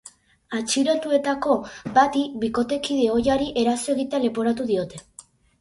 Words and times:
Atxilotuetako 0.59 1.57
bati 1.99 2.25
bikotekide 2.45 3.05
ohiari 3.19 3.51
eraso 3.65 3.95
egitea 3.97 4.23
leporatu 4.25 4.71
diote. 4.73 5.07